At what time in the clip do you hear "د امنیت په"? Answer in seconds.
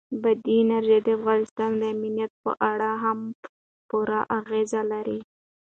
1.77-2.51